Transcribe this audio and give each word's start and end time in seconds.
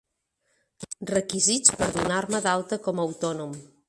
Requisits 1.11 1.75
per 1.81 1.89
donar-me 1.99 2.39
d'alta 2.47 2.81
com 2.89 3.03
a 3.03 3.07
autònom. 3.11 3.55